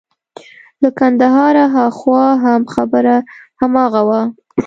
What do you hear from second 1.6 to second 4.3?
هاخوا هم خبره هماغه وه.